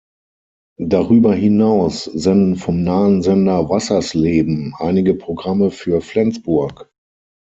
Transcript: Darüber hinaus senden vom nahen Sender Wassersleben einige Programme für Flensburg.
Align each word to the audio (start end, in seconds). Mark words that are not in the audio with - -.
Darüber 0.81 1.35
hinaus 1.35 2.05
senden 2.05 2.55
vom 2.55 2.81
nahen 2.81 3.21
Sender 3.21 3.69
Wassersleben 3.69 4.73
einige 4.79 5.13
Programme 5.13 5.69
für 5.69 6.01
Flensburg. 6.01 6.89